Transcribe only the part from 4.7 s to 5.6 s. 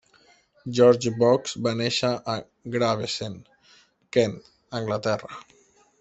Anglaterra.